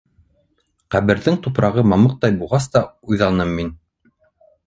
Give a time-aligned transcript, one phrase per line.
[0.95, 3.73] Ҡәберҙең тупрағы мамыҡтай буғас та уйҙаным мин.